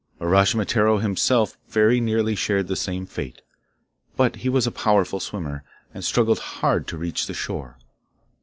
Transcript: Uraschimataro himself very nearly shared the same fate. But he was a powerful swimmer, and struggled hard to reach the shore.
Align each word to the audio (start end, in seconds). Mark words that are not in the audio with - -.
Uraschimataro 0.19 0.99
himself 0.99 1.59
very 1.69 1.99
nearly 2.01 2.33
shared 2.33 2.65
the 2.67 2.75
same 2.75 3.05
fate. 3.05 3.43
But 4.17 4.37
he 4.37 4.49
was 4.49 4.65
a 4.65 4.71
powerful 4.71 5.19
swimmer, 5.19 5.63
and 5.93 6.03
struggled 6.03 6.39
hard 6.39 6.87
to 6.87 6.97
reach 6.97 7.27
the 7.27 7.35
shore. 7.35 7.77